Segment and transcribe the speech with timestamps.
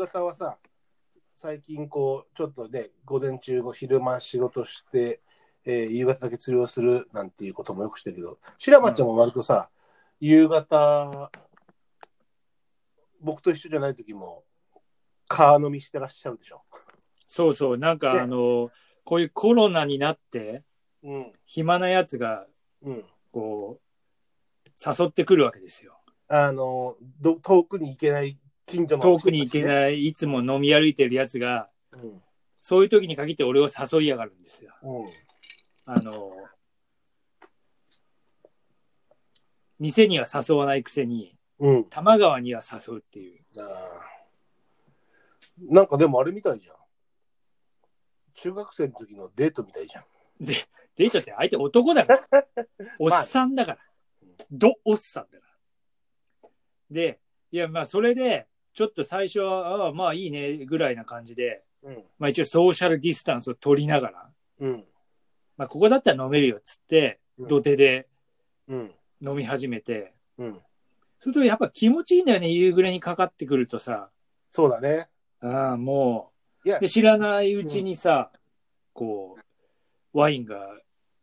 [0.00, 0.56] 方はさ、
[1.34, 5.20] 最近こう、ちょっとね、午前中、昼間仕事して、
[5.66, 9.68] えー夕方だけ釣りをするなんていうこともよくしてるけど、白松ちゃんも割とさ、
[10.20, 11.30] 夕方、
[13.20, 14.44] 僕と一緒じゃない時も、
[15.28, 16.62] 川飲みしてらっしゃるでしょ。
[17.26, 18.70] そうそう、なんかねあの、
[19.04, 20.64] こういうコロナになって、
[21.02, 21.32] うん。
[21.44, 22.46] 暇なやつが、
[22.82, 23.04] うん。
[23.32, 23.90] こう、
[24.74, 26.00] 誘ってくるわけですよ。
[26.28, 28.39] あの、ど遠くに行けない
[28.70, 29.62] 近所の、遠くに行けい。
[29.62, 32.22] ない、いつも飲み歩いてるやつが、うん。
[32.60, 34.74] そういう時に限って俺を誘いやがるんですよ。
[34.82, 35.10] うん。
[35.86, 36.30] あの、
[39.78, 41.84] 店には誘わないくせに、うん。
[41.84, 43.40] 多摩川には誘うっていう。
[45.58, 46.76] なんかでもあれみたいじゃん。
[48.34, 50.04] 中学生の時のデートみたいじゃん。
[50.40, 50.54] で、
[50.96, 52.46] デートって相手男だから。
[52.98, 53.78] おっさんだから。
[54.50, 55.46] どおっさんだか
[56.42, 56.48] ら。
[56.90, 58.46] で、いや、まあ、それで、
[58.80, 62.02] ちょっと最初は、ああ、まあいいね、ぐらいな感じで、うん。
[62.18, 64.84] まあ一応ソーシャルディスタンスを取りながら、うん。
[65.58, 68.08] まあここだったら飲めるよっつって、うん土手で
[68.68, 68.94] うん。
[69.20, 70.60] 飲み始めて、うん。
[71.18, 74.08] それとやっぱ気持ちいいんだよね、夕暮れにかかってくるとさ、
[74.48, 75.10] そうだね。
[75.40, 76.32] ああ、も
[76.64, 78.30] いやう、で、知らないうちにさ、
[78.94, 79.36] こ
[80.14, 80.66] う、ワインが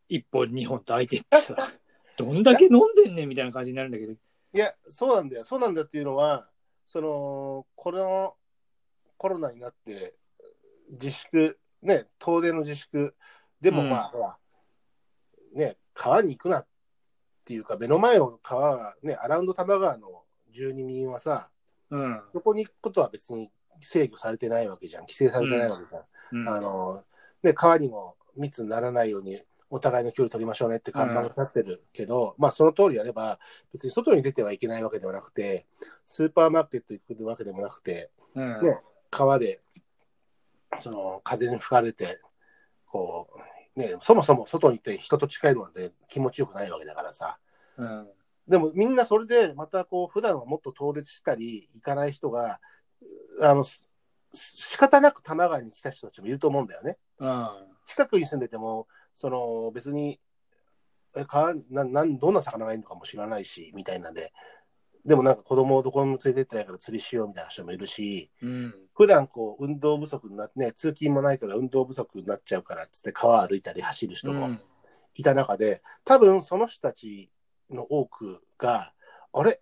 [0.08, 1.56] 一本二本と開いてってさ、
[2.16, 4.16] どんだけ飲んでんねんみたいな感じになるんだけど、い
[4.52, 5.44] や、そうなんだよ。
[5.44, 6.48] そうなんだっていうのは、
[6.88, 8.34] その、この
[9.18, 10.14] コロナになって、
[10.90, 13.14] 自粛、ね、遠出の自粛、
[13.60, 14.38] でもうんまあ、ほら、
[15.52, 16.66] ね、川に行くなっ
[17.44, 21.50] ていうか、目の前の川が、ね、アラウンド多摩川の住人はさ、
[21.90, 22.22] うん。
[22.32, 23.50] そこに行くことは別に
[23.80, 25.02] 制御されてないわけじゃん。
[25.02, 26.40] 規制されてないわけじゃん。
[26.40, 27.04] うんあの、
[27.42, 33.38] で、川にも密にならないように、お互いの距離取りましょうねって看板が立ってるけど、まあその通りやれば、
[33.72, 35.66] 別に外に出てはいけないわけではなくて、
[36.06, 38.78] スーパーマーケット行くわけでもなくて、うんね
[39.10, 39.60] 川で、
[40.80, 42.20] その、風に吹かれて、
[42.86, 43.28] こ
[43.76, 47.38] う、ね、そもそも外に行って人と近いのなんて気持ちよくないわけだからさ。
[47.76, 48.08] うん。
[48.48, 52.60] でもみんなそれでまたこう普段はもっと遠出したり行かない人が
[53.42, 53.86] あのす
[54.32, 56.96] 仕方なく多摩川に来た人たちもいると思うんだよね。
[57.18, 57.48] うん。
[57.88, 60.20] 近くに住んでてもその別に
[61.16, 64.32] え川ななんどんな魚がいるのかも知らないしみたいなんで。
[65.04, 68.74] でもなんか子供をどこにも連れてってないから釣りしようみたいな人もいるしうん。
[68.94, 74.60] 普段こう運動不足になってね通勤もないから運動不足になっちゃうからっつって川歩いたり走る人もうん。
[75.18, 77.30] いた中で、多分その人たち
[77.70, 78.92] の多くが、
[79.32, 79.60] あれ、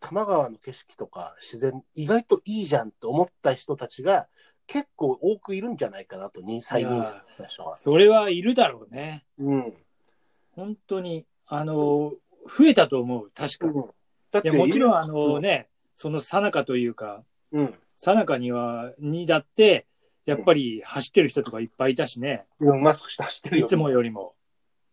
[0.00, 4.28] 多摩川の景色とか自然、意外といいじゃんって思った人たちが
[4.66, 7.76] 結構多くいるんじゃないかなと、認再認識した人は。
[7.76, 9.24] それはいるだろうね。
[9.38, 9.74] うん。
[10.52, 12.12] 本当に、あの、
[12.46, 13.80] 増えたと思う、確かに。
[13.80, 13.84] い
[14.30, 17.74] だってや、もちろん、あうのんね、その最中というか、うん。
[17.96, 19.86] 最中には、にだって、
[20.24, 23.66] やっぱり走ってる人とかいっぱいいたしね、うんマスクして走ってるよ。
[23.66, 24.34] いつもよりも。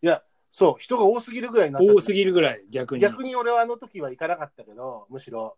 [0.01, 3.01] いや、そう、人が多すぎるぐらいになっちゃ多すぎるぐらい、逆に。
[3.01, 5.55] 逆に俺はあの時は行かなかったけど、むしろ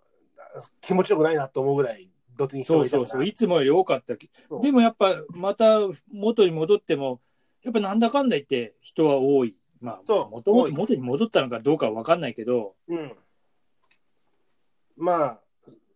[0.81, 2.09] 気持ちよくないなと思うぐらい、
[2.55, 3.03] に人そがいたから。
[3.03, 5.79] うそうそう、いつもより多かったけそうでもやっぱ、また
[6.11, 7.21] 元に戻っても、
[7.63, 9.55] やっぱなんだかんだ言って人は多い。
[9.79, 13.17] まあ、そうもともと元に戻ったのかどうかは分かんないけど、うん。
[14.95, 15.39] まあ、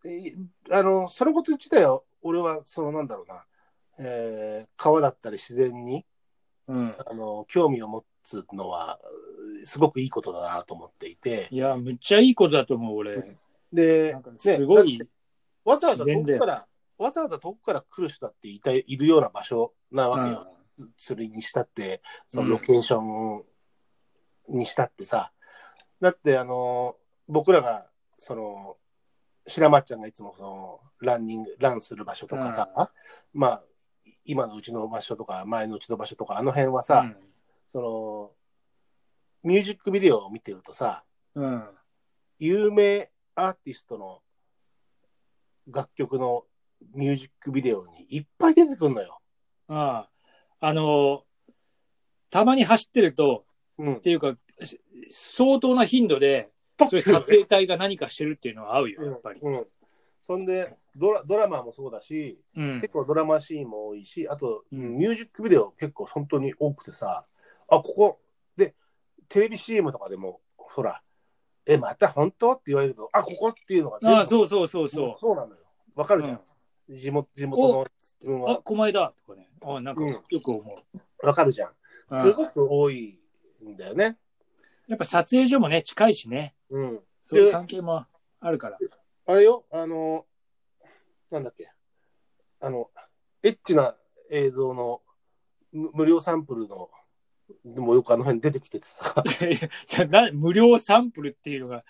[0.09, 0.33] い
[0.72, 3.45] あの、そのこと自体は、俺は、その、なんだろうな、
[4.00, 6.06] えー川だったり自然に、
[6.67, 6.95] うん。
[7.06, 9.00] あの、興味を持つのは、
[9.63, 13.38] すごくいいことだなと思っていて、いや、むっちゃいいことだと思う、俺。
[13.72, 15.00] ですごい、
[15.66, 16.68] わざわざ遠くから、
[16.98, 20.48] わざわざ遠くから来る人だっていたいるような場所なわけよ。
[20.98, 23.44] 釣りにしたって、そのロケーション
[24.50, 25.31] にしたってさ、
[26.02, 27.88] だってあの、僕らが、
[28.18, 28.78] その、
[29.48, 32.69] 白松ちゃんがいつもその、ランニング、ランする場所とかさ、
[33.34, 33.63] まあ、
[34.25, 37.06] 今のうちの場所とか、前のうちの場所とか、あの辺はさ、
[37.68, 38.31] その、
[39.44, 41.04] ミュージックビデオを見てるとさ、
[41.36, 41.45] うん。
[41.45, 41.63] うん。
[42.39, 44.22] 有名アーティストの
[45.67, 46.44] 楽曲の
[46.94, 49.19] ミュージックビデオにいっぱい出てくるのよ。
[49.67, 50.07] あ
[50.59, 51.23] あ、あの、
[52.29, 53.45] たまに走ってると、
[53.77, 54.00] うんっ。
[54.00, 54.79] ていうか、し
[55.12, 59.39] 相当な頻度で、そういう撮影隊が何かしてるっていうのは合うよ、やっぱり。
[59.41, 59.67] うん。
[60.21, 62.89] そんでドラ、ドラマもそうだし、うん結。
[62.89, 67.25] 構ドラマシーンも多いし、あと、うんミュージックビデオ結構本当に多くてさ、
[67.67, 68.19] あ、ここ、
[68.56, 68.75] で、
[69.27, 71.01] テレビ CM とかでも、ほら、
[71.65, 72.53] え、また本当？
[72.53, 75.62] って言われると、あ、ここっていうのが全部ああ、そうそうそうそそうなのよ。
[75.95, 76.17] わかう。
[76.17, 76.35] るじゃん。
[76.38, 76.41] うん
[76.88, 78.62] 地元、地元の自分あ、は。
[78.62, 79.50] 狛江だとかね。
[79.63, 81.25] あなんかうんよく思う。
[81.25, 81.69] わかるじゃん。
[82.12, 83.19] うんすごく多い
[83.67, 84.19] んだよね。
[84.88, 86.53] やっぱ撮影所もね、近いしね。
[86.69, 87.00] うん。
[87.23, 88.06] そういう関係も
[88.39, 88.77] あるから。
[89.25, 90.27] あれよ、あの、
[91.31, 91.71] なんだっけ、
[92.59, 92.91] あの、
[93.41, 93.95] エッチな
[94.29, 95.01] 映像の
[95.71, 96.91] 無無料サンプルの、
[97.63, 99.24] でもよくあの辺出てきててさ、
[99.86, 101.83] じゃな無料サンプルっていうのが、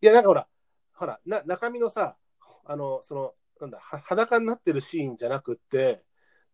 [0.00, 0.46] いや、なんかほら、
[0.94, 2.16] ほら、な中身のさ、
[2.64, 6.02] あの、その、なんだ、は裸になってるシーンじゃなくって、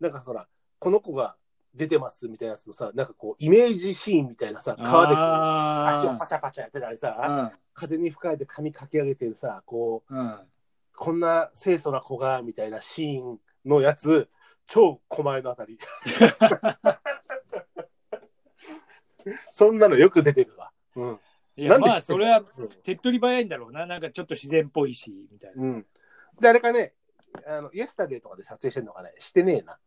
[0.01, 0.49] なんかほら、
[0.79, 1.37] この子が
[1.75, 10.21] 出てますみたいなやつのさ、なんかこう、イメージシーンみたいなさ、川でこう足をパあチャパチャやってたりさ、あ風に吹かれて髪かき上げてるさ、こう、うん。
[10.21, 10.39] うん。
[10.97, 14.29] こんな清楚な子が、みたいなシーンのやつ、
[14.67, 15.79] 超狛江のあたり。
[19.53, 20.73] そんなのよく出てるわ。
[20.97, 21.21] うん。
[21.57, 23.87] いや、まあ、それはうん手っ取り早いんだろうな。
[23.87, 25.63] なんかちょっと自然っぽいし、みたいな。
[25.63, 25.87] うん。
[26.41, 26.95] で、あれかね、
[27.47, 29.79] あの、イエスタデーとかで撮影してんのかね、してねえな。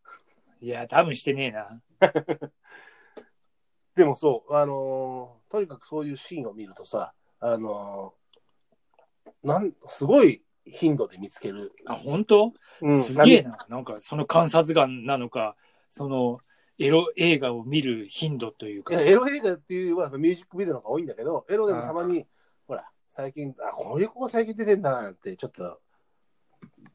[0.59, 1.81] いや、多分してねえな。
[3.95, 11.73] でもそう、あのーとにかくそういうシーンを見るとさ、あのーなん、すごい頻度で見つける。
[11.85, 12.53] あ、本当？
[12.81, 13.57] うんすげえな。
[13.69, 15.55] なんか、その観察眼なのか、
[15.89, 16.39] その、
[16.83, 19.03] エロ映画を見る頻度というかいや、。
[19.03, 22.25] エロ映画っていうよりはミュージックビデオの方が多いんだけど、エロでもたまに、
[22.67, 25.79] ほら、最近、あ、こういう子が最近出てんだなんて、ちょっと、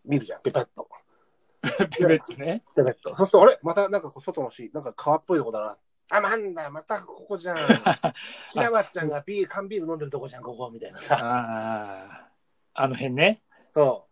[0.05, 0.89] 見るじゃん、ペペッと。
[1.63, 2.65] ペペットね。
[2.75, 3.15] ペペッと。
[3.15, 3.59] そうすると、あれ？
[3.63, 5.79] またなんか外のシーン、なんか川っぽいとこだな。
[6.11, 7.57] あ、なんだ、またここじゃん。
[8.49, 11.17] ひなまっちゃんがビール、缶ビール飲んでるとこじゃん、ここ、みたいなさ。
[11.17, 12.29] あ
[12.75, 13.43] あ、あの辺ね。
[13.73, 14.09] そ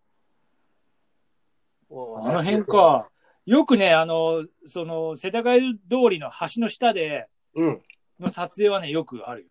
[1.90, 2.28] う。
[2.28, 3.08] あの辺か。
[3.46, 5.80] よくね、あの、その、世田谷通
[6.10, 7.82] りの橋の下でうん。
[8.18, 9.48] の撮影はね、よくあるよ。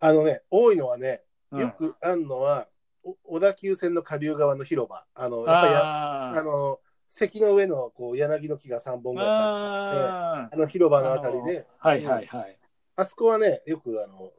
[0.00, 1.22] あのね、多いのはね、
[1.52, 2.66] うんよくあるのは、
[3.04, 5.04] お小田急線の下流側の広場。
[5.14, 9.36] あの、やっぱりやあーあの、席の上のこう柳の木が3本ぐらいあっ
[9.90, 11.64] てああの広場のあたりで、ー。
[11.78, 12.58] はいはいはい。
[12.96, 14.32] あそこはね、よくあの、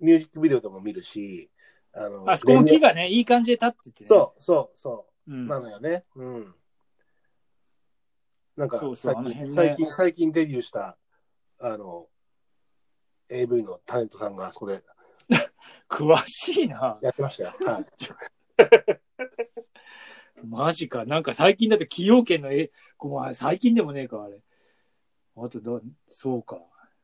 [0.00, 1.50] ミュージックビデオでも見るし、
[1.92, 4.08] あの、あそこの木がね、いい感じで立ってて、ね。
[4.08, 5.48] そうそうそうう、ん。
[5.48, 6.04] なのよね。
[6.14, 6.54] うん。
[8.56, 10.96] なんかそうそう最近、ね最近、最近デビューした、
[11.60, 12.06] あの、
[13.28, 14.82] AV のタレントさんがあそこで
[15.88, 16.98] 詳しいな。
[17.02, 17.50] やってましたよ。
[17.66, 17.86] はい。
[20.46, 21.04] マジか。
[21.06, 22.70] なんか最近だと崎陽軒の絵、
[23.00, 24.42] まあ最近でもねえか、あれ。
[25.36, 26.56] あとど、そうか。
[26.56, 26.62] ね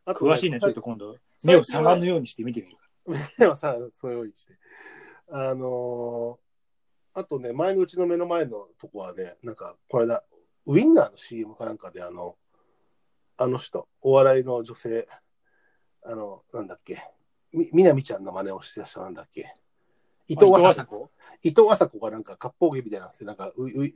[0.08, 1.16] 詳しいね、ちょっと今度。
[1.36, 2.76] 最目を皿のようにして見てみる。
[3.38, 4.58] でもさ、そのようにして。
[5.28, 6.50] あのー
[7.12, 10.24] あとね、前のうちの目の前のとこはね、なんか、これだ、
[10.66, 12.36] ウインナーの CM かなんかで、あの、
[13.36, 15.08] あの人、お笑いの女性、
[16.04, 17.02] あの、なんだっけ、
[17.52, 19.54] み、みなみちゃんの真似をしてた人なんだっけ。
[20.28, 20.84] 伊藤麻子？
[20.84, 21.10] 子？
[21.42, 23.94] 伊藤麻子がなんか、割烹着みたいなの着て、なんかウイ、ウイ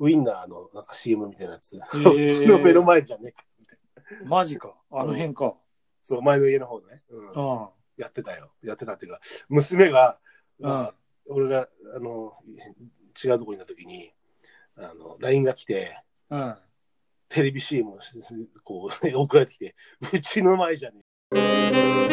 [0.00, 1.76] ウインナーのなんか CM みたいなやつ。
[1.76, 1.80] う
[2.30, 3.34] ちの目の前じゃね。
[4.24, 4.74] マジか。
[4.90, 5.54] あの辺か。
[6.02, 7.02] そう、前の家の方ね。
[7.10, 7.68] うんうん。
[7.96, 8.50] やってたよ。
[8.62, 10.18] やってたっていうか、娘が、
[10.58, 10.90] うん
[11.30, 12.32] 俺が、あの、
[13.22, 14.10] 違うとこにいたときに、
[14.80, 16.56] あの、LINE が来て、うん。
[17.28, 17.98] テレビ CM を
[18.64, 19.74] こう、 送られてきて、
[20.12, 21.00] うちの前じゃね
[21.34, 22.08] え。